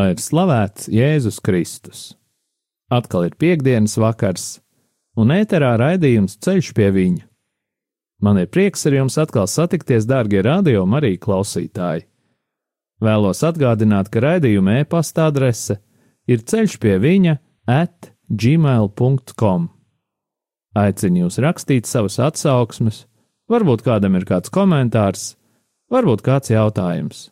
[0.00, 2.14] Lai ir slavēts Jēzus Kristus.
[2.88, 4.44] Atkal ir piekdienas vakars,
[5.12, 7.24] un ēterā raidījums ceļš pie viņa.
[8.24, 12.06] Man ir prieks ar jums atkal satikties, dārgie radio Marija klausītāji.
[13.04, 15.76] Vēlos atgādināt, ka raidījuma e-pasta adrese
[16.24, 17.34] ir ceļš pie viņa
[17.68, 19.66] at gmail.com.
[20.80, 23.02] Aicinu jūs rakstīt savas atsauksmes,
[23.52, 25.34] varbūt kādam ir kāds komentārs,
[25.92, 27.26] varbūt kāds jautājums.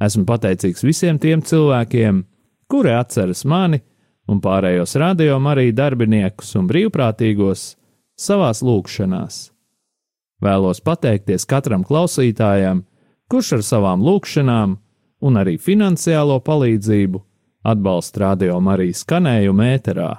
[0.00, 2.22] Esmu pateicīgs visiem tiem cilvēkiem,
[2.70, 3.82] kuri atceras mani
[4.30, 7.74] un pārējos radiomu arī darbiniekus un brīvprātīgos
[8.20, 9.40] savās lūgšanās.
[10.40, 12.84] Vēlos pateikties katram klausītājam,
[13.28, 14.78] kurš ar savām lūgšanām
[15.20, 17.20] un arī finansiālo palīdzību
[17.68, 20.10] atbalsta radiomu arī skanējumu ēterā,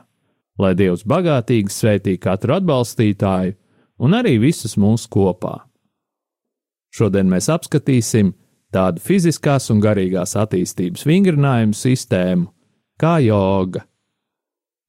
[0.61, 3.57] lai Dievs bagātīgi sveitī katru atbalstītāju
[4.01, 5.55] un arī visus mūsu kopā.
[6.91, 8.33] Šodien mēs apskatīsim
[8.73, 12.49] tādu fiziskās un garīgās attīstības vingrinājumu sistēmu
[13.01, 13.85] kā joga.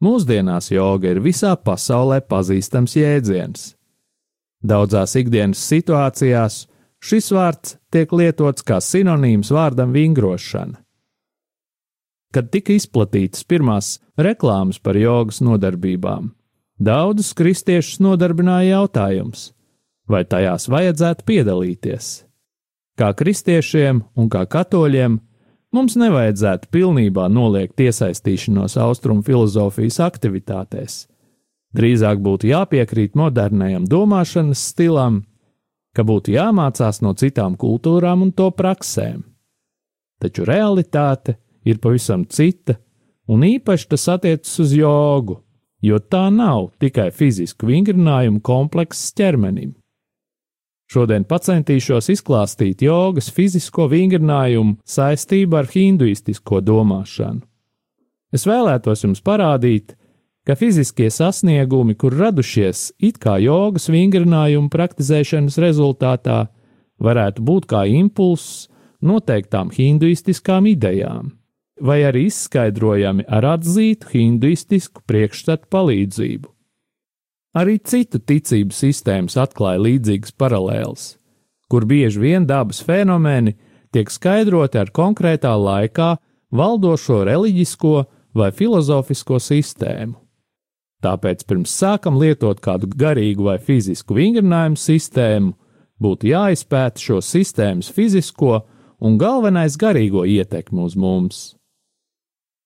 [0.02, 3.72] Mūsdienās joga ir visā pasaulē pazīstams jēdziens.
[4.62, 6.64] Daudzās ikdienas situācijās
[7.02, 10.78] šis vārds tiek lietots kā sinonīms vārdam vingrošana.
[12.32, 16.30] Kad tika izplatītas pirmās reklāmas par jogas nodarbībām,
[16.80, 19.50] daudzus kristiešus nodarbināja jautājums,
[20.08, 22.12] vai tajās vajadzētu piedalīties.
[23.02, 25.16] Kā kristiešiem un kā katoļiem
[25.74, 31.00] mums nevajadzētu pilnībā noliegt iesaistīšanos austrumu filozofijas aktivitātēs.
[31.74, 35.24] Drīzāk būtu jāpiekrīt modernajam domāšanas stilam,
[35.98, 39.26] ka būtu jāmācās no citām kultūrām un to praksēm.
[40.22, 42.78] Taču realitāte ir pavisam cita,
[43.26, 45.40] un īpaši tas attiecas uz jogu,
[45.82, 49.74] jo tā nav tikai fizisku vingrinājumu komplekss ķermenim.
[50.92, 57.40] Šodien centīšos izklāstīt jogas fizisko vingrinājumu saistību ar hinduistisko domāšanu.
[58.32, 59.94] Es vēlētos jums parādīt,
[60.44, 66.46] ka fiziskie sasniegumi, kur radušies it kā jogas vingrinājumu praktizēšanas rezultātā,
[67.00, 68.68] varētu būt kā impulss
[69.00, 71.32] noteiktām hinduistiskām idejām,
[71.80, 76.51] vai arī izskaidrojami ar atzītu hinduistisku priekšstatu palīdzību.
[77.52, 81.04] Arī citu ticību sistēmas atklāja līdzīgas paralēles,
[81.68, 83.58] kur bieži vien dabas fenomeni
[83.92, 86.14] tiek skaidroti ar konkrētā laikā
[86.52, 87.96] valdošo reliģisko
[88.36, 90.16] vai filozofisko sistēmu.
[91.02, 95.52] Tāpēc pirms sākam lietot kādu garīgu vai fizisku vingrinājumu sistēmu,
[96.02, 98.62] būtu jāizpēta šo sistēmas fizisko
[99.02, 101.40] un galvenais garīgo ietekmi uz mums.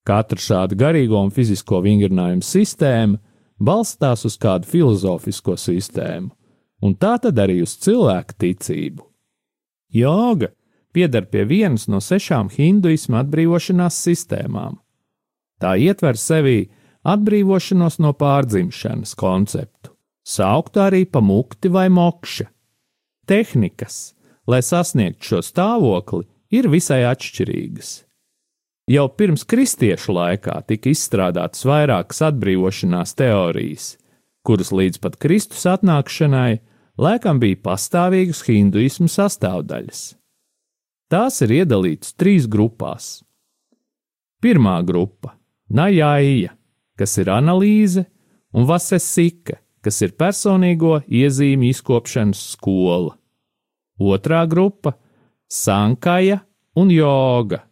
[0.06, 3.18] Katra šāda garīgo un fizisko vingrinājumu sistēma
[3.59, 6.31] balstās uz kādu filozofisko sistēmu,
[6.83, 9.05] un tā tad arī uz cilvēku ticību.
[9.93, 10.53] Joga
[10.97, 14.78] pieder pie vienas no sešām hinduisma atbrīvošanās sistēmām.
[15.61, 16.71] Tā ietver sevī
[17.06, 19.93] atbrīvošanos no pārdzimšanas konceptu,
[20.25, 22.49] sauktu arī pa mukti vai mokša.
[23.27, 24.15] Tehnikas,
[24.47, 28.06] lai sasniegtu šo stāvokli, ir visai atšķirīgas.
[28.86, 33.97] Jau pirms kristiešu laikā tika izstrādātas vairākas atbrīvošanās teorijas,
[34.47, 36.60] kuras līdz pat Kristus atnākšanai
[37.02, 40.04] laikam bija pastāvīgas hinduismu sastāvdaļas.
[41.10, 43.24] Tās ir iedalītas trīs grupās.
[44.42, 45.34] Pirmā grupa-
[45.78, 46.54] Najāja,
[46.94, 48.06] kas ir analīze,
[48.54, 53.16] un Vasesika, kas ir personīgo iezīmju izkopšanas skola.
[53.98, 54.94] Otrā grupa-
[55.50, 56.44] Sankaja
[56.77, 57.65] un Joga,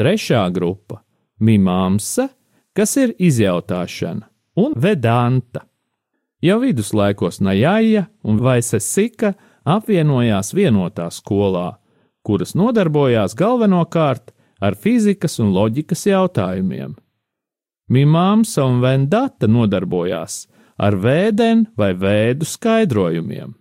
[0.00, 1.02] Trešā grupa-
[1.46, 2.30] mimāmsa,
[2.72, 4.22] kas ir izjautāšana,
[4.56, 5.60] un vedanta.
[6.40, 9.34] Jau viduslaikos Najāja un Vaisesika
[9.66, 11.76] apvienojās vienotā skolā,
[12.24, 16.96] kuras nodarbojās galvenokārt ar fizikas un loģikas jautājumiem.
[17.92, 20.46] Mimāmsa un Vendata nodarbojās
[20.78, 23.52] ar vēdenu vai vēdu skaidrojumiem.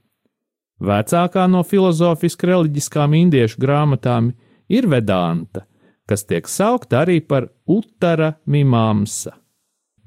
[0.79, 4.31] Vecākā no filozofiski reliģiskām indiešu grāmatām
[4.69, 5.65] ir Vedanta,
[6.09, 9.35] kas tiek saukta arī par Uttara Mimamsa.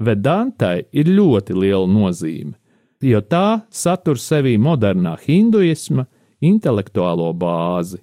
[0.02, 2.56] Vedantai ir ļoti liela nozīme,
[3.02, 6.08] jo tā satur sevī modernā hinduisma
[6.42, 8.00] intelektuālo bāzi.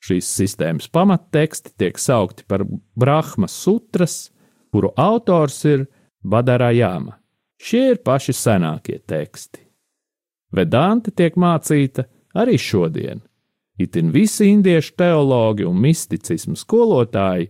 [0.00, 2.64] Šīs sistēmas pamatteksti tiek saukti par
[2.96, 4.30] Brahmas sutras,
[4.72, 5.88] kuru autors ir
[6.24, 7.18] Badarājāma.
[7.60, 9.60] Šie ir paši senākie teksti.
[10.56, 12.06] Vedanta tiek mācīta
[12.40, 13.20] arī šodien.
[13.80, 17.48] Itin visi indiešu teologi un misticismu skolotāji,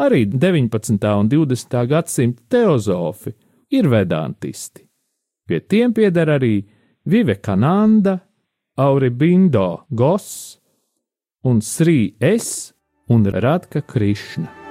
[0.00, 0.96] arī 19.
[1.18, 1.76] un 20.
[1.90, 3.34] gadsimta teozofi,
[3.70, 4.86] ir vedantisti.
[5.48, 6.62] Pie tiem pieder arī
[7.04, 8.18] Vivekananda,
[8.78, 10.58] Auribindo Goss
[11.42, 12.72] un Sri S
[13.08, 14.67] un Radka Krišna.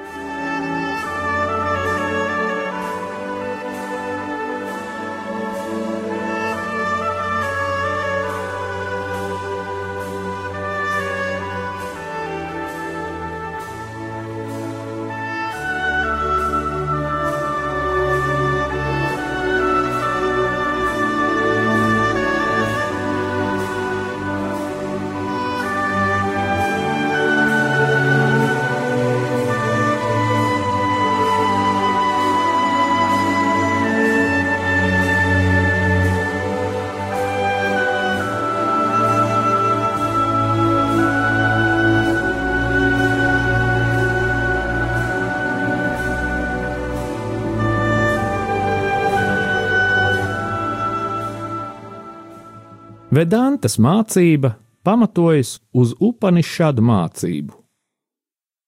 [53.08, 57.54] Vedantas mācība pamatojas uz Upanišādu mācību.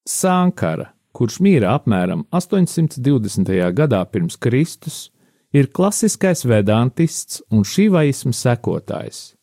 [0.08, 3.52] Sankara, kurš mīra apmēram 820.
[3.76, 5.10] gadā pirms Kristus,
[5.52, 9.34] ir klasiskais vedantists un šīvaismu sekotājs.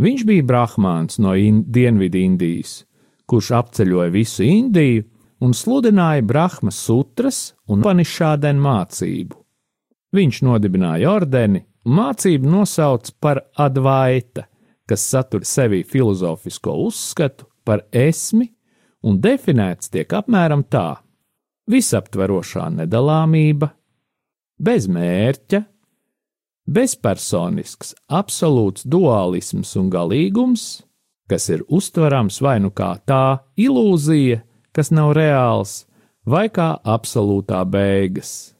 [0.00, 2.86] Viņš bija brahmāns no in Dienvidindijas,
[3.28, 5.04] kurš apceļoja visu Indiju
[5.44, 9.42] un sludināja Brahmas sutras un panišādēnu mācību.
[10.16, 14.48] Viņš nodibināja ordeni Mācību nosauc par advaita,
[14.90, 18.48] kas satur sevī filozofisko uzskatu par esmi,
[19.06, 20.98] un definēts tiek apmēram tā:
[21.70, 23.70] visaptverošā nedalāmība,
[24.58, 25.62] bez mērķa,
[26.66, 30.66] bezpersonisks, absolūts dualisms un galīgums,
[31.30, 34.42] kas ir uztverams vai nu kā tā ilūzija,
[34.74, 35.84] kas nav reāls,
[36.26, 38.55] vai kā absolūtā beigas.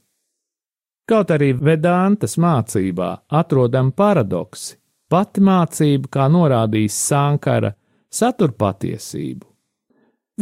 [1.06, 4.74] Kaut arī Vedantas mācībā atrodam paradoksi.
[5.06, 7.70] Pati mācība, kā norādījis Sankara,
[8.10, 9.46] satur patiesību.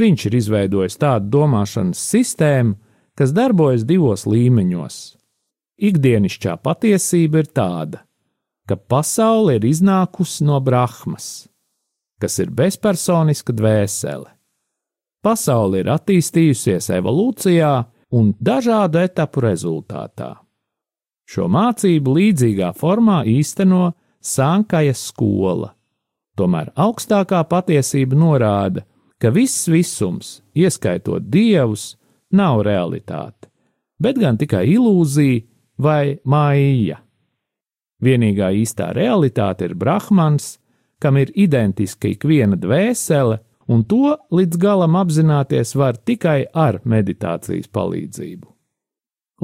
[0.00, 2.78] Viņš ir izveidojis tādu domāšanas sistēmu,
[3.14, 4.96] kas darbojas divos līmeņos.
[5.84, 8.00] Ikdienišķā patiesība ir tāda,
[8.64, 11.46] ka pasaule ir iznākusi no Brahmas,
[12.22, 14.30] kas ir bezpersoniska dvēsele.
[15.20, 17.74] Pasaule ir attīstījusies evolūcijā
[18.16, 20.43] un dažādu etapu rezultātā.
[21.24, 23.92] Šo mācību līdzīgā formā īsteno
[24.24, 25.72] Sankajas skola.
[26.36, 28.82] Tomēr augstākā patiesība norāda,
[29.22, 31.94] ka viss visums, ieskaitot dievus,
[32.34, 33.48] nav realitāte,
[34.02, 35.44] bet gan tikai ilūzija
[35.78, 36.98] vai māja.
[38.04, 40.58] Vienīgā īstā realitāte ir Brahmans,
[41.00, 43.38] kam ir identiska ikviena dvēsele,
[43.68, 48.53] un to līdz galam apzināties var tikai ar meditācijas palīdzību.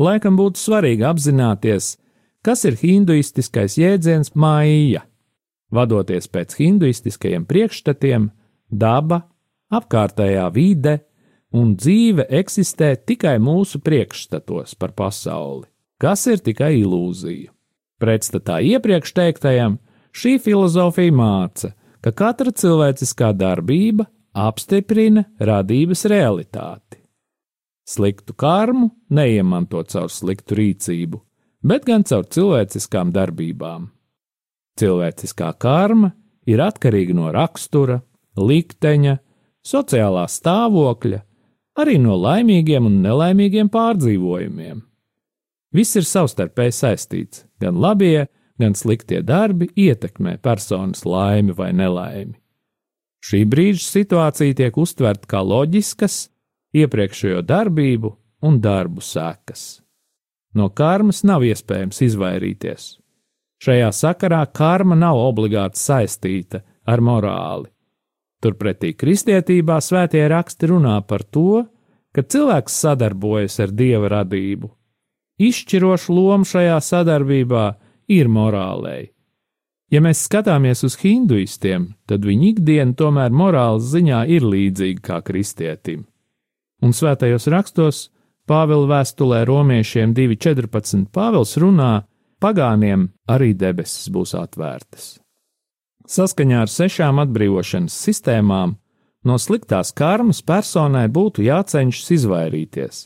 [0.00, 1.94] Laikam būtu svarīgi apzināties,
[2.40, 5.04] kas ir hinduistiskais jēdziens māja.
[5.70, 8.30] Vadoties pēc hinduistiskajiem priekšstatiem,
[8.70, 9.26] daba,
[9.70, 10.96] apkārtējā vide
[11.52, 15.68] un dzīve eksistē tikai mūsu priekšstatos par pasauli,
[16.00, 17.52] kas ir tikai ilūzija.
[18.00, 19.76] Pretstatā iepriekš teiktajam,
[20.16, 26.99] šī filozofija māca, ka katra cilvēciskā darbība apstiprina radības realitāti.
[27.90, 31.18] Sliktu karmu neiemanto caur sliktu rīcību,
[31.66, 33.88] bet gan caur cilvēciskām darbībām.
[34.78, 36.12] Cilvēciskā karma
[36.46, 37.98] ir atkarīga no rakstura,
[38.38, 39.16] likteņa,
[39.66, 41.20] sociālā stāvokļa,
[41.80, 44.84] arī no laimīgiem un nelaimīgiem pārdzīvojumiem.
[45.74, 48.28] Viss ir savstarpēji saistīts, gan labie,
[48.60, 52.36] gan sliktie darbi ietekmē personas laimi vai nelaimi.
[53.20, 56.28] Šī brīža situācija tiek uztverta kā loģiskas,
[56.76, 58.12] iepriekšējo darbību
[58.46, 59.80] un darbu sekas.
[60.54, 62.86] No karmas nav iespējams izvairīties.
[63.60, 67.68] Šajā sakarā karma nav obligāti saistīta ar morāli.
[68.40, 71.66] Turpretī kristietībā svētie raksti runā par to,
[72.16, 74.70] ka cilvēks sadarbojas ar dieva radību.
[75.40, 77.66] Izšķiroša loma šajā sadarbībā
[78.16, 79.10] ir morālei.
[79.92, 86.06] Ja mēs skatāmies uz hinduistiem, tad viņu ikdiena tomēr morāles ziņā ir līdzīga kā kristietim
[86.82, 88.08] un svētajos rakstos
[88.50, 91.04] Pāvila vēstulē romiešiem 2.14.
[91.14, 92.02] Pāvils runā,
[92.42, 95.20] pagāniem arī debesis būs atvērtas.
[96.10, 98.74] Saskaņā ar sešām atbrīvošanas sistēmām
[99.22, 103.04] no sliktās karmas personai būtu jācenšas izvairīties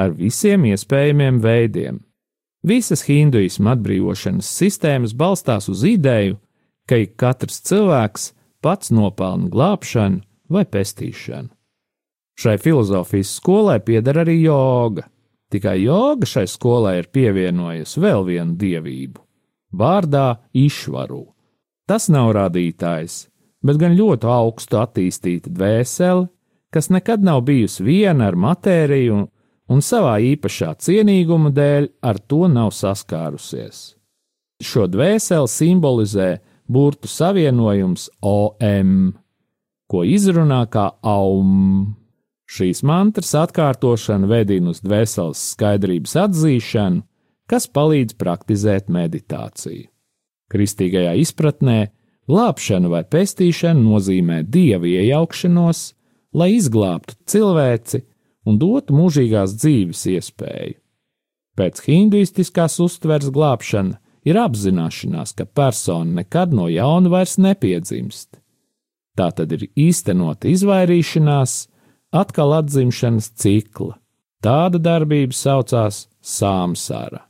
[0.00, 2.00] ar visiem iespējamiem veidiem.
[2.66, 6.38] Visas hinduismu atbrīvošanas sistēmas balstās uz ideju,
[6.88, 8.30] ka ik katrs cilvēks
[8.64, 11.55] pats nopelna glābšanu vai pestīšanu.
[12.36, 15.06] Šai filozofijas skolai pieder arī joga,
[15.52, 19.22] tikai joga šai skolai ir pievienojusi vēl vienu dievību-
[19.80, 21.24] vārdā Išvaru.
[21.88, 23.28] Tas nav rādītājs,
[23.62, 26.28] bet gan ļoti augstu attīstīta dvēsele,
[26.70, 29.28] kas nekad nav bijusi viena ar matēriju
[29.68, 33.94] un savā īpašā cienīguma dēļ ar to nav saskārusies.
[34.62, 36.38] Šo dvēseli simbolizē
[36.68, 39.14] burtu savienojums OM,
[39.88, 41.96] ko izrunā kā aum.
[42.46, 47.02] Šīs mantras atkārtošana vedina uz dvēseles skaidrības atzīšanu,
[47.50, 49.88] kas palīdz praktizēt meditāciju.
[50.50, 51.78] Kristīgajā izpratnē
[52.30, 55.82] glābšana vai pestīšana nozīmē dieva iejaukšanos,
[56.38, 58.02] lai izglābtu cilvēci
[58.46, 60.78] un dotu mūžīgās dzīves iespēju.
[61.56, 63.98] Pēc hinduistiskās uztveres glābšana
[64.28, 68.36] ir apzināšanās, ka persona nekad no jauna vairs nepiedzimst.
[69.16, 71.54] Tā tad ir īstenota izvairīšanās,
[72.16, 73.96] atkal atzimšanas cikla.
[74.44, 77.24] Tāda darbība saucās sāmsara.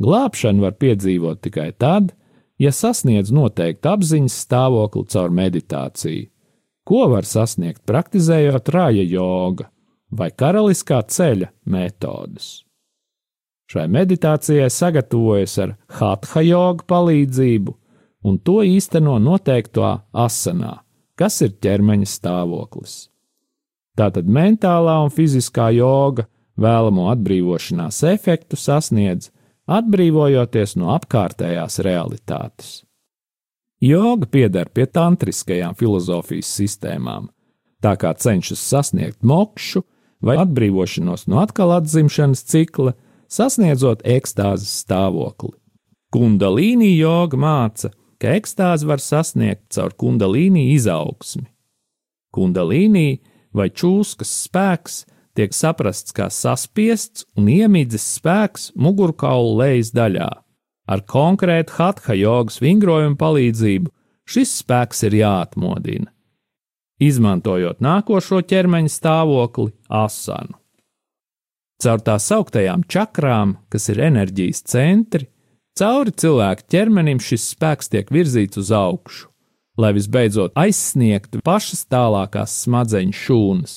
[0.00, 2.14] Glābšanu var piedzīvot tikai tad,
[2.60, 6.30] ja sasniedz noteiktu apziņas stāvokli caur meditāciju,
[6.88, 9.68] ko var sasniegt praktizējot rāja joga
[10.10, 12.64] vai karaliskā ceļa metodas.
[13.70, 17.76] Šai meditācijai sagatavojas ar hatha joga palīdzību,
[18.26, 20.80] un to īsteno noteiktā asanā,
[21.14, 23.09] kas ir ķermeņa stāvoklis.
[23.98, 26.26] Tātad mentālā un fiziskā joga
[26.60, 29.30] vēlamo atbrīvošanās efektu sasniedz,
[29.70, 32.80] atbrīvojoties no apkārtējās realitātes.
[33.80, 37.30] Joga pieder pie tantriskajām filozofijas sistēmām,
[37.80, 39.82] tā kā cenšas sasniegt mokšu
[40.20, 42.92] vai atbrīvošanos no atkal atzimšanas cikla,
[43.30, 45.54] sasniedzot ekstāzes stāvokli.
[46.12, 51.46] Kundalīni joga māca, ka ekstāzi var sasniegt caur kundalīni izaugsmi.
[52.34, 53.20] Kundalīni
[53.56, 55.02] vai čūskas spēks
[55.38, 60.30] tiek saprasts kā saspiests un iemidzis spēks mugurkaula lejas daļā.
[60.90, 63.92] Ar konkrētu hatha jogas vingrojumu palīdzību
[64.30, 66.10] šis spēks ir jāatmodina.
[67.00, 70.58] Izmantojot nākošo ķermeņa stāvokli, asanu.
[71.80, 75.30] Caur tā sauktajām čakrām, kas ir enerģijas centri,
[75.78, 79.29] cauri cilvēka ķermenim šis spēks tiek virzīts uz augšu,
[79.80, 83.74] lai visbeidzot aizsniegtu pašas tālākās smadzeņu šūnas,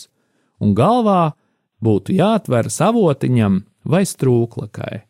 [0.64, 1.34] un galvā
[1.84, 5.04] būtu jāatver savotiņam vai strūklakai.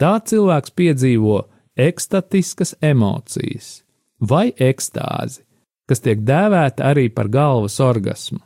[0.00, 1.40] Tā cilvēks piedzīvo
[1.78, 3.82] ekstatiskas emocijas
[4.20, 5.42] vai ekstāzi,
[5.88, 8.40] kas tiek dēvēta arī par galvas orgasmu.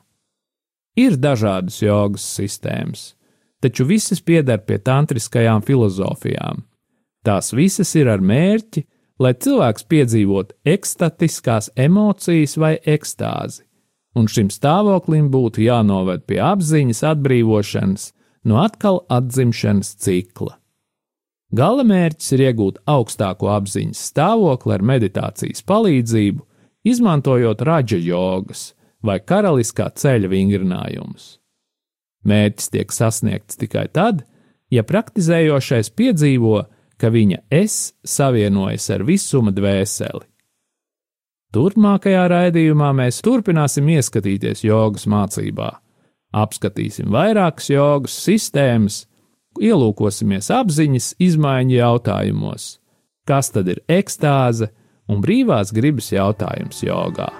[0.98, 3.12] Ir dažādas jogas sistēmas
[3.60, 6.62] taču visas pieder pie tantriskajām filozofijām.
[7.26, 8.84] Tās visas ir ar mērķi,
[9.18, 13.64] lai cilvēks piedzīvotu ekstatiskās emocijas vai ekstāzi,
[14.14, 18.12] un šim stāvoklim būtu jānoved pie apziņas atbrīvošanas
[18.48, 20.56] no atkal atzimšanas cikla.
[21.54, 26.42] Gala mērķis ir iegūt augstāko apziņas stāvokli ar meditācijas palīdzību,
[26.84, 28.72] izmantojot raģa jogas
[29.04, 31.38] vai karaliskā ceļa vingrinājumus.
[32.28, 34.26] Mērķis tiek sasniegts tikai tad,
[34.68, 36.66] ja praktizējošais piedzīvo,
[36.98, 40.26] ka viņa es savienojas ar visuma dvēseli.
[41.54, 45.70] Turpmākajā raidījumā mēs turpināsim ieskatīties jogas mācībā,
[46.36, 49.06] apskatīsim vairākas jogas sistēmas,
[49.56, 52.70] ielūkosimies apziņas izmaiņu jautājumos,
[53.24, 54.68] kas tad ir ekstāze
[55.08, 57.32] un brīvās gribas jautājums jogā.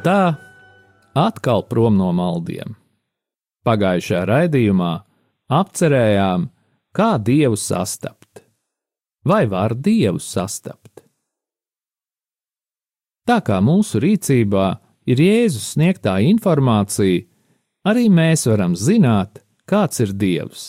[0.00, 0.32] Un tā
[1.12, 2.72] atkal prom no maldiem.
[3.68, 4.92] Pagājušajā raidījumā
[5.52, 6.46] apcerējām,
[6.96, 8.40] kā dievu sastapt.
[9.28, 11.02] Vai var dievu sastapt?
[13.28, 14.70] Tā kā mūsu rīcībā
[15.04, 17.26] ir Jēzus sniegtā informācija,
[17.84, 20.64] arī mēs varam zināt, kāds ir Dievs.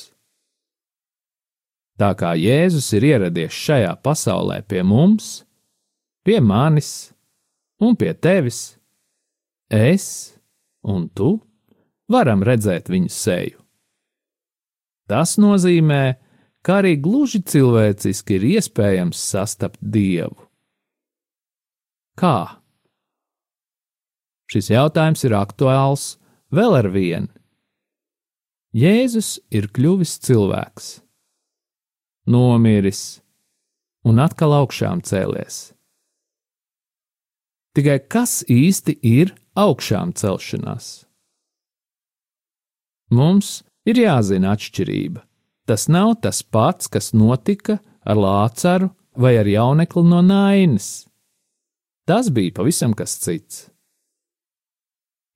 [1.95, 5.45] Tā kā Jēzus ir ieradies šajā pasaulē pie mums,
[6.27, 7.13] pie manis
[7.79, 8.80] un pie tevis,
[9.71, 10.35] es
[10.83, 11.39] un tu
[12.11, 13.57] varam redzēt viņu seju.
[15.09, 16.15] Tas nozīmē,
[16.63, 20.37] ka arī gluži cilvēciski ir iespējams sastapt Dievu.
[22.19, 22.61] Kā?
[24.51, 26.05] Šis jautājums ir aktuāls
[26.51, 27.31] vēl ar vienu.
[28.75, 31.01] Jēzus ir kļuvis cilvēks,
[32.31, 33.19] nomiris
[34.07, 35.73] un atkal augšām cēlies.
[37.75, 41.05] Tikai kas īsti ir augšām celšanās?
[43.11, 45.25] Mums ir jāzina atšķirība.
[45.67, 51.05] Tas nav tas pats, kas notika ar Lācaru vai ar jaunekli no Nainas.
[52.07, 53.67] Tas bija pavisam kas cits.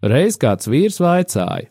[0.04, 1.70] Reiz kāds vīrs vaicāja,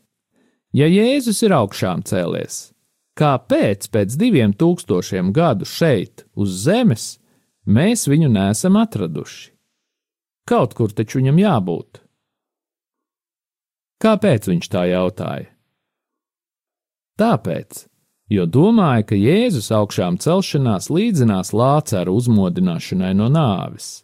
[0.74, 2.72] ja Jēzus ir augšām cēlies,
[3.18, 7.18] kāpēc pēc diviem tūkstošiem gadu šeit, uz zemes,
[7.66, 9.52] mēs viņu nesam atraduši?
[10.48, 12.03] Kaut kur taču viņam jābūt.
[14.02, 15.50] Kāpēc viņš tā jautāja?
[17.20, 17.84] Tāpēc,
[18.34, 24.02] jo domāja, ka Jēzus augšām celšanās līdzinās Lācēra uzmodināšanai no nāves.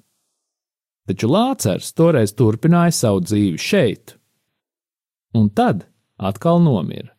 [1.10, 4.14] Taču Lācērs toreiz turpināja savu dzīvi šeit,
[5.34, 7.10] un tad atkal nomira.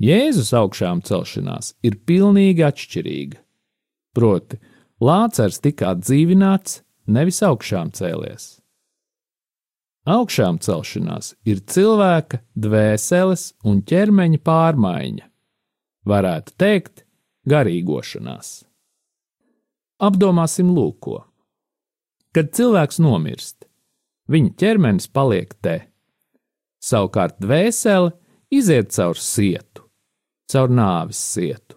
[0.00, 3.36] Jēzus augšām celšanās ir pilnīgi atšķirīga.
[4.16, 4.56] Proti,
[5.00, 8.59] Lācars tika atdzīvināts, nevis augšām cēlies.
[10.10, 15.26] Augšām celšanās ir cilvēka, dvēseles un ķermeņa pārmaiņa.
[16.10, 17.04] Varētu teikt,
[17.48, 18.54] garīgošanās.
[20.00, 21.20] Apdomāsim lūko.
[22.34, 23.68] Kad cilvēks nomirst,
[24.32, 25.76] viņa ķermenis paliek te,
[26.80, 28.14] Savukārt dvēsele
[28.50, 29.84] iziet caur sietu,
[30.48, 31.76] caur nāves sietu.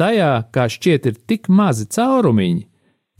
[0.00, 2.64] Tajā, kā šķiet, ir tik mazi caurumiņi,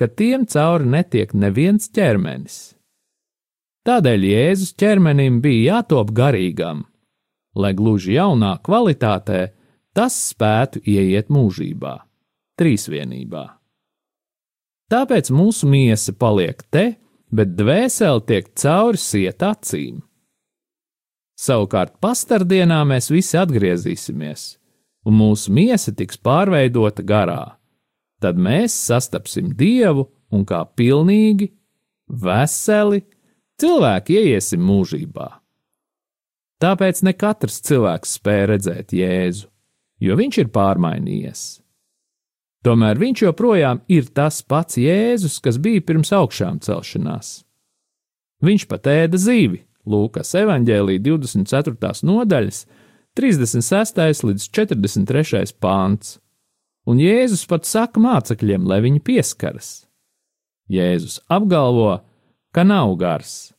[0.00, 2.58] ka tiem cauri netiek neviens ķermenis.
[3.88, 6.84] Tādēļ Jēzus ķermenim bija jātop garīgam,
[7.56, 9.46] lai gluži jaunā kvalitātē
[9.96, 11.94] tas spētu ieiet mūžībā,
[12.60, 13.46] trīsvienībā.
[14.90, 16.84] Tāpēc mūsu miesa paliek te,
[17.30, 20.00] bet dvēsele tiek cauri siet acīm.
[21.40, 24.42] Savukārt pastardienā mēs visi atgriezīsimies,
[25.08, 27.56] un mūsu miesa tiks pārveidota garā.
[28.20, 31.48] Tad mēs sastapsim Dievu un kā pilnīgi,
[32.10, 33.06] veseli
[33.60, 35.28] cilvēki ieiesim mūžībā.
[36.60, 39.48] Tāpēc ne katrs cilvēks spēja redzēt Jēzu,
[40.04, 41.44] jo viņš ir pārmainījies.
[42.64, 47.40] Tomēr viņš joprojām ir tas pats Jēzus, kas bija pirms augšām celšanās.
[48.44, 52.04] Viņš pat ēda zīvi, Lūkas evanģēlīja 24.
[52.04, 52.66] nodaļas,
[53.16, 54.24] 36.
[54.28, 55.54] līdz 43.
[55.60, 56.18] pāns,
[56.84, 59.70] un Jēzus pat saka mācekļiem, lai viņi pieskaras.
[60.70, 62.02] Jēzus apgalvo,
[62.54, 63.52] ka nav gars,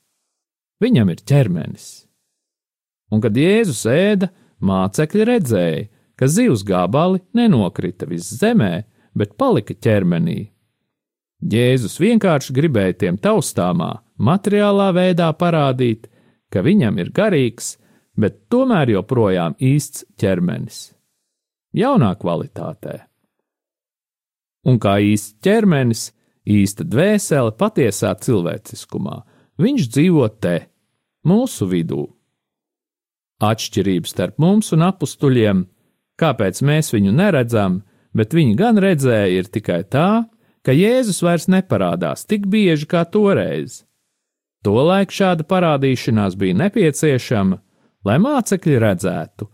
[0.84, 1.89] viņam ir ķermenis.
[3.12, 4.32] Un kad Jēzus ēda,
[4.63, 8.84] mācekļi redzēja, ka zivs gabali nenokrita viss zemē,
[9.17, 10.51] bet palika ķermenī.
[11.41, 16.06] Jēzus vienkārši gribēja tiem taustāmā, materiālā veidā parādīt,
[16.54, 17.75] ka viņam ir garīgs,
[18.13, 20.91] bet tomēr joprojām īsts ķermenis.
[21.73, 22.99] Jaunā kvalitātē.
[24.67, 26.12] Un kā īsts ķermenis,
[26.47, 29.21] īsta dvēsele patiesā cilvēciskumā,
[29.62, 30.56] viņš dzīvo te,
[31.27, 32.06] mūsu vidū.
[33.41, 35.63] Atšķirības starp mums un apstuļiem,
[36.21, 37.82] kāpēc mēs viņu neredzam,
[38.13, 40.25] bet viņi gan redzēja, ir tikai tā,
[40.62, 43.82] ka Jēzus vairs neparādās tik bieži kā toreiz.
[44.62, 47.58] Tolaik šāda parādīšanās bija nepieciešama,
[48.06, 49.47] lai mācekļi redzētu,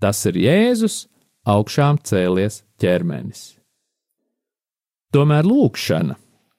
[0.00, 1.02] tas ir Jēzus
[1.44, 3.58] augšām cēlies ķermenis.
[5.12, 6.16] Tomēr lūkšana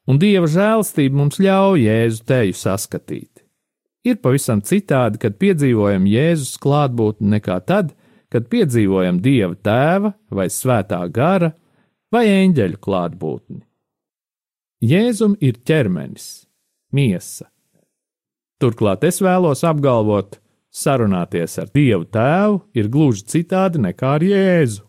[0.10, 3.44] un dieva žēlastība mums ļauj Jēzu teju saskatīt.
[4.06, 7.96] Ir pavisam citādi, kad piedzīvojam Jēzus klātbūtni, nekā tad,
[8.30, 11.56] kad piedzīvojam dieva tēva vai svētā gara
[12.14, 13.64] vai eņģeļu klātbūtni.
[14.86, 16.46] Jēzum ir ķermenis,
[16.94, 17.50] miesa,
[18.62, 20.38] Turklāt es vēlos apgalvot,
[20.72, 24.86] sarunāties ar Dievu Tēvu ir gluži citādi nekā ar Jēzu.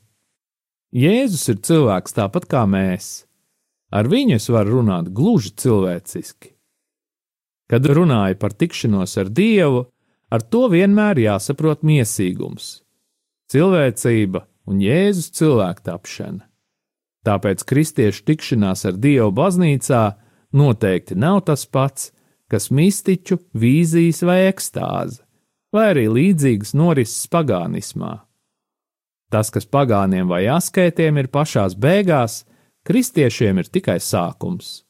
[0.95, 3.26] Jēzus ir cilvēks tāpat kā mēs.
[3.97, 6.53] Ar viņu es varu runāt gluži cilvēciski.
[7.71, 9.87] Kad runāju par tikšanos ar Dievu,
[10.31, 12.83] ar to vienmēr jāsaprot miesīgums,
[13.51, 16.45] cilvēcība un Jēzus cilvēku tapšana.
[17.27, 20.03] Tāpēc kristiešu tikšanās ar Dievu baznīcā
[20.55, 22.13] noteikti nav tas pats,
[22.51, 25.25] kas mistiķu, vīzijas vai ekstāze,
[25.75, 28.13] vai arī līdzīgas norises pagānismā.
[29.33, 32.45] Tas, kas pagāniem vai askētiem ir pašās beigās,
[32.87, 34.85] kristiešiem ir tikai sākums.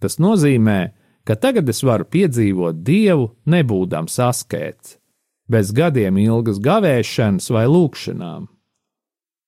[0.00, 0.94] Tas nozīmē,
[1.26, 4.98] ka tagad es varu piedzīvot dievu, nebūdams askēts,
[5.50, 8.48] bez gadiem ilgas gavēšanas vai lūkšanām.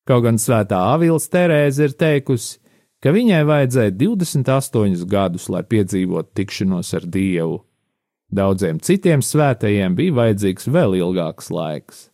[0.06, 2.60] Kaut gan svētā Avils Terēze ir teikusi,
[3.02, 7.60] ka viņai vajadzēja 28 gadus, lai piedzīvotu tikšanos ar Dievu.
[8.30, 12.06] Daudziem citiem svētajiem bija vajadzīgs vēl ilgāks laiks.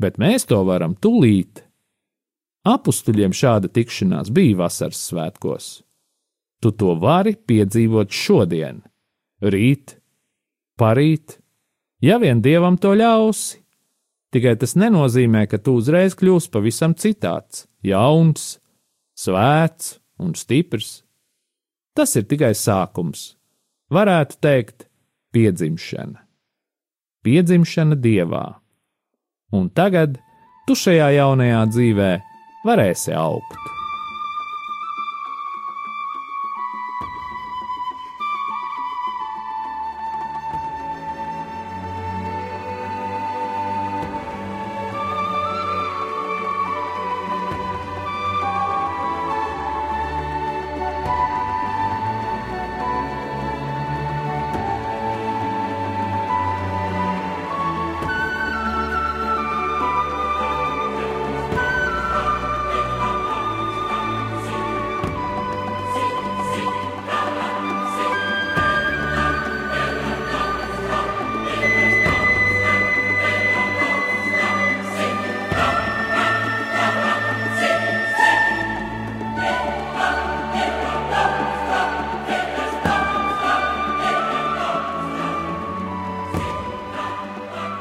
[0.00, 1.62] Bet mēs to varam tūlīt.
[2.70, 5.70] Apustuļiem šāda tikšanās bija vasaras svētkos.
[6.60, 8.82] Tu to vari piedzīvot šodien,
[9.40, 9.96] rīt,
[10.78, 11.38] parīt,
[12.04, 13.58] ja vien dievam to ļausi.
[14.30, 18.60] Tikai tas nenozīmē, ka tu uzreiz kļūsi pavisam citāds, jauns,
[19.18, 21.00] svēts un stiprs.
[21.96, 23.34] Tas ir tikai sākums.
[23.90, 24.86] Varētu teikt,
[25.34, 26.20] piedzimšana.
[27.26, 28.60] Piedzimšana dievā.
[29.50, 30.20] Un tagad
[30.68, 32.10] tu šajā jaunajā dzīvē
[32.64, 33.79] varēsi augt.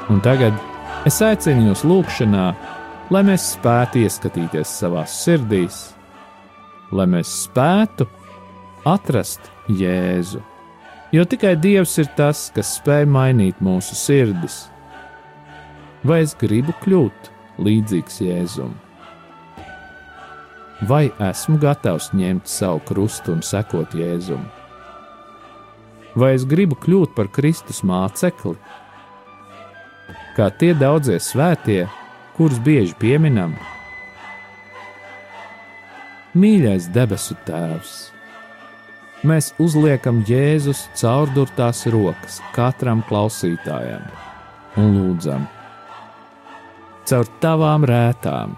[0.09, 0.55] Un tagad
[1.05, 2.45] es aicinu jūs lūgšanā,
[3.13, 5.77] lai mēs spētu ieskatīties savā sirdīs,
[6.89, 8.07] lai mēs spētu
[8.89, 10.41] atrast Jēzu.
[11.13, 14.63] Jo tikai Dievs ir tas, kas spēj mainīt mūsu sirdis.
[16.01, 17.29] Vai es gribu kļūt
[17.61, 18.73] līdzīgs Jēzum?
[20.89, 24.41] Vai esmu gatavs ņemt savu krustu un sekot Jēzum?
[26.17, 28.57] Vai es gribu kļūt par Kristus mācekli?
[30.39, 31.83] Kā tie daudzie svētie,
[32.37, 33.57] kurus bieži pieminam.
[36.39, 37.97] Mīļais debesu Tēvs!
[39.27, 44.05] Mēs uzliekam Jēzus caurdurtās rokas katram klausītājam
[44.79, 45.43] un lūdzam,
[47.09, 48.55] caur tavām rētām,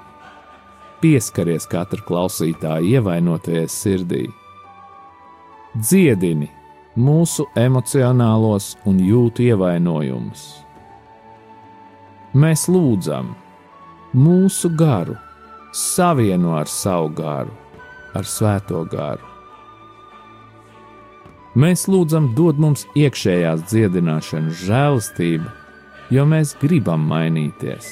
[1.02, 4.28] pieskaries katra klausītāja ievainotajai sirdī.
[5.74, 6.52] Dziedini
[6.94, 10.52] mūsu emocionālos un jūtu ievainojumus
[12.32, 13.34] Mēs lūdzam
[14.16, 15.18] mūsu garu,
[15.76, 17.52] savieno ar savu garu,
[18.16, 19.26] ar svēto garu.
[21.60, 25.50] Mēs lūdzam, dod mums iekšējās dziedināšanas žēlastību,
[26.16, 27.90] jo mēs gribam mainīties.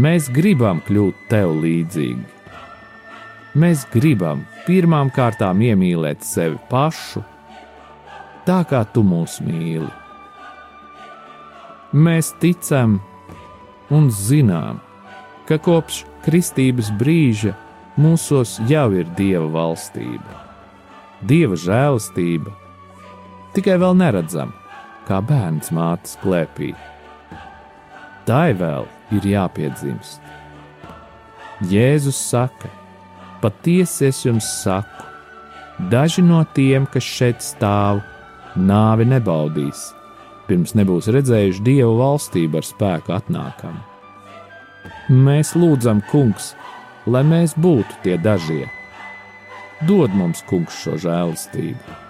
[0.00, 2.24] Mēs gribam kļūt tev līdzīgi.
[3.60, 7.20] Mēs gribam pirmām kārtām iemīlēt sevi pašu,
[8.48, 9.92] tā kā tu mūs mīli.
[11.94, 12.96] Mēs ticam
[13.94, 14.80] un zinām,
[15.46, 17.52] ka kopš kristības brīža
[17.94, 20.40] mūsos jau ir dieva valstība,
[21.22, 22.50] dieva žēlastība,
[23.54, 24.50] tikai vēl neredzam,
[25.06, 26.74] kā bērns mātes klēpī.
[28.26, 30.18] Tai vēl ir jāpiedzimst.
[31.70, 32.74] Jēzus saka,
[33.38, 35.12] patiesi es jums saku,
[35.94, 38.02] daži no tiem, kas šeit stāv,
[38.58, 39.92] nāvi nebaudīs
[40.48, 43.76] pirms nebūs redzējuši Dievu valstību ar spēku atnākam.
[45.08, 46.52] Mēs lūdzam, Kungs,
[47.06, 48.64] lai mēs būtu tie dažie.
[49.84, 52.00] Dod mums, Kungs, šo žēlastību.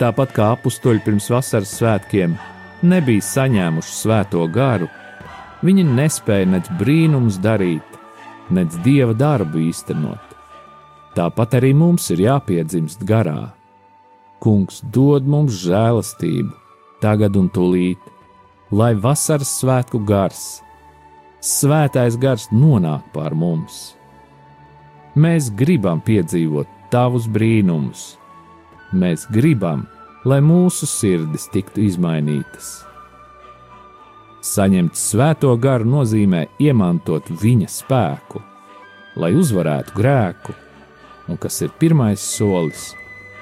[0.00, 2.36] Tāpat kā apstuļi pirms vasaras svētkiem
[2.88, 4.88] nebija saņēmuši svēto garu,
[5.64, 7.84] viņi nespēja nec brīnums darīt,
[8.48, 10.24] nec dieva darbu īstenot.
[11.16, 13.50] Tāpat arī mums ir jāpiedzimst garā.
[14.40, 16.54] Kungs dod mums žēlastību,
[17.02, 18.00] tagad un tūlīt,
[18.70, 20.60] lai vasaras svētku gars,
[21.40, 23.96] svētais gars nonāk pār mums.
[25.18, 28.14] Mēs gribam piedzīvot tavus brīnumus,
[28.92, 29.88] mēs gribam,
[30.24, 32.70] lai mūsu sirdis tiktu izmainītas.
[34.40, 38.40] Saņemt svēto garu nozīmē iemantot viņa spēku,
[39.20, 40.56] lai uzvarētu grēku
[41.30, 42.90] un kas ir pirmais solis,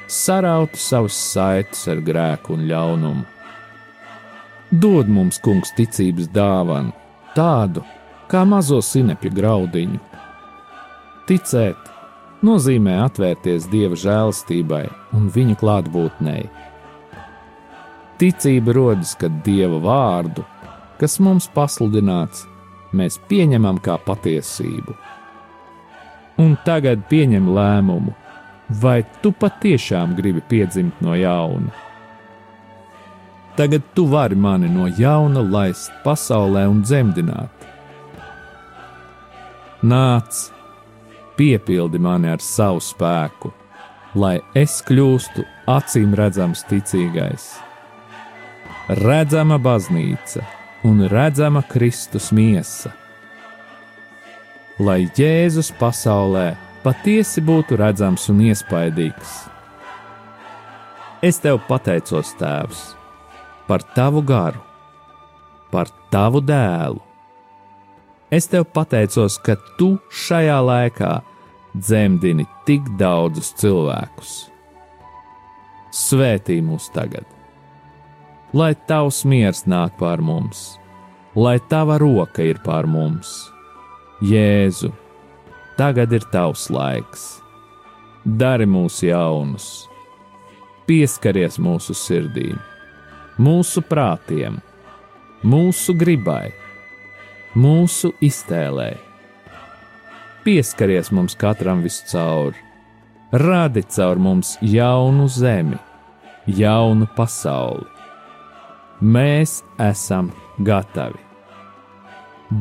[0.09, 3.25] sarautu savus saites ar grēku un ļaunumu.
[4.69, 6.93] Dod mums, kungs, ticības dāvanu,
[7.33, 7.81] tādu
[8.29, 10.01] kā mazo sinepju graudiņu.
[11.29, 11.89] Ticēt
[12.45, 14.83] nozīmē atvērties Dieva žēlastībai
[15.17, 16.45] un viņa klātbūtnei.
[18.21, 20.45] Ticība rodas, kad Dieva vārdu,
[21.01, 22.45] kas mums pasludināts,
[22.93, 25.01] mēs pieņemam kā patiesību.
[26.45, 28.13] Un tagad pieņem lēmumu,
[28.83, 31.73] vai tu patiešām gribi piedzimt no jauna.
[33.59, 37.65] Tagad tu vari mani no jauna laist pasaulē un dzemdināt.
[39.83, 40.37] Nāc,
[41.35, 43.51] piepildi mani ar savu spēku,
[44.15, 45.43] lai es kļūstu
[45.75, 47.49] acīm redzams ticīgais.
[49.03, 50.45] Redzama baznīca
[50.87, 52.93] un redzama Kristus miesa.
[54.79, 56.53] Lai Jēzus pasaulē
[56.87, 59.35] patiesi būtu redzams un iespaidīgs.
[61.27, 62.85] Es tev pateicos, Tēvs,
[63.69, 64.61] par tavu garu,
[65.71, 67.01] par tavu dēlu.
[68.33, 69.95] Es tev pateicos, ka tu
[70.27, 71.15] šajā laikā
[71.77, 74.37] dzemdini tik daudzus cilvēkus.
[75.95, 77.39] Svētī mūs tagad!
[78.53, 80.79] lai tavs miers nāk pār mums,
[81.37, 83.51] lai tava roka ir pār mums.
[84.25, 84.91] Jēzu,
[85.79, 87.27] tagad ir tavs laiks,
[88.25, 89.87] dari mūs jaunus,
[90.89, 92.57] pieskaries mūsu sirdīm,
[93.39, 94.59] mūsu prātiem,
[95.47, 96.53] mūsu gribai,
[97.59, 98.93] mūsu iztēlē.
[100.45, 102.57] Pieskaries mums katram viscaur,
[103.33, 105.79] radi caur mums jaunu zemi,
[106.47, 107.99] jaunu pasauli
[109.03, 111.21] mēs esam gatavi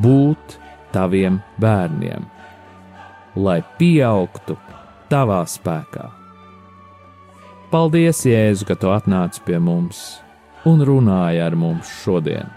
[0.03, 0.57] būt
[0.91, 2.25] taviem bērniem,
[3.35, 4.57] lai pieaugtu
[5.09, 6.09] tavā spēkā.
[7.71, 10.19] Paldies, Jēzu, ka tu atnāci pie mums
[10.65, 12.50] un runāji ar mums šodien.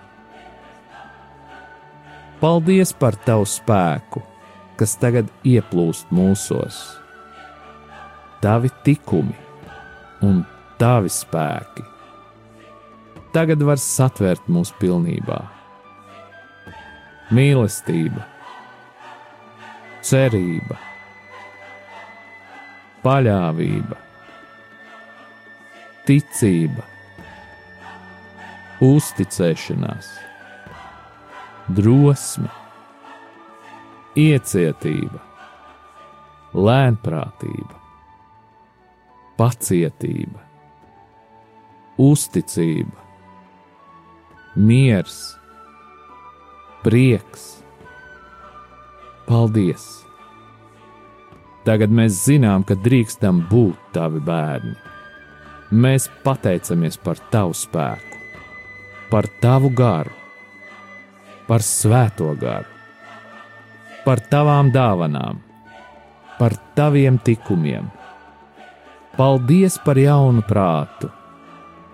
[2.41, 4.25] Paldies par tavu spēku,
[4.81, 6.81] kas tagad ieplūst mūsos.
[8.41, 9.37] Tavi tikumi
[10.25, 10.45] un
[10.81, 11.91] tavi spēki
[13.35, 15.39] tagad var satvert mūs pilnībā.
[17.31, 18.25] Mīlestība,
[20.03, 20.79] cerība,
[23.05, 23.99] paļāvība,
[26.09, 26.89] ticība,
[28.85, 30.09] uzticēšanās,
[31.77, 32.49] drosme,
[34.19, 35.21] iecietība,
[36.57, 37.77] lēnprātība,
[39.38, 40.43] pacietība,
[42.01, 43.09] uzticība
[44.57, 45.21] miers,
[46.85, 47.49] prieks.
[49.29, 50.01] Paldies!
[51.62, 54.75] Tagad mēs zinām, ka drīkstam būt tavi bērni.
[55.71, 58.10] Mēs pateicamies par tavu spēku,
[59.11, 60.12] par tavu garu,
[61.49, 62.68] par svēto garu,
[64.05, 65.40] par tavām dāvanām,
[66.38, 67.90] par taviem tikumiem.
[69.16, 71.11] Paldies par jaunu prātu,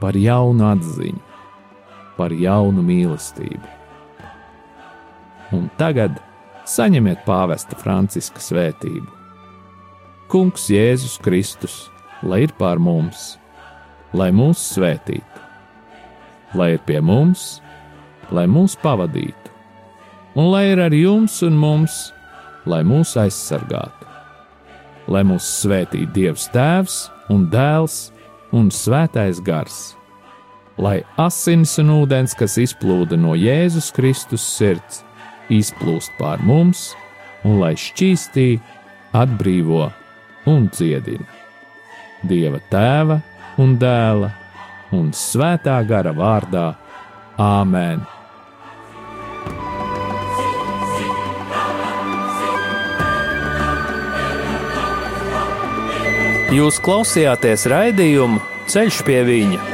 [0.00, 1.26] par jaunu atziņu
[2.16, 3.74] par jaunu mīlestību.
[5.54, 6.16] Un tagad
[6.66, 9.06] saņemiet pāvesta Franciska svētību.
[10.32, 11.76] Kungs Jēzus Kristus,
[12.26, 13.36] lai ir pār mums,
[14.16, 15.35] lai mūs svētītu,
[16.54, 17.60] lai ir pie mums,
[18.30, 19.52] lai mūs pavadītu,
[20.36, 21.98] un lai ir ar jums un mums,
[22.66, 24.06] lai mūs aizsargātu,
[25.08, 28.10] lai mūs svētītu Dievs Tēvs un Dēls
[28.54, 29.96] un Svētais Gars
[30.78, 35.02] lai asins un ūdens, kas izplūda no Jēzus Kristus sirds,
[35.52, 36.90] izplūst pār mums,
[37.46, 38.56] un lai šķīstī,
[39.16, 39.86] atbrīvo
[40.50, 41.26] un dziedina.
[42.26, 43.20] Dieva tēva
[43.62, 44.32] un dēla
[44.94, 46.66] un svētā gara vārdā
[47.40, 48.04] Āmen!
[56.56, 59.72] Jūs klausījāties raidījumu Ceļš pie viņa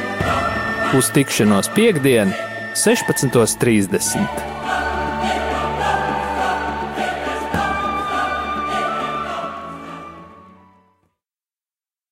[0.93, 2.35] Uz tikšanos piekdien,
[2.77, 4.52] 16.30.